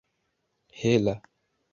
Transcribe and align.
hela 0.81 1.15